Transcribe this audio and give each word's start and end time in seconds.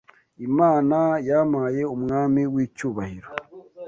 Imana 0.47 0.97
yampaye 1.29 1.81
umwami 1.95 2.41
w'icyubahiro 2.53 3.29